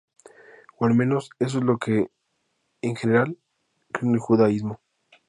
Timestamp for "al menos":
0.87-1.29